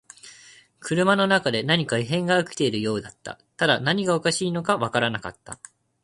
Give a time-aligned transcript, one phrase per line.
[0.79, 3.37] 車の中で何か異変が起きているようだった。
[3.55, 5.59] ただ何がおかしいのかわからなかった。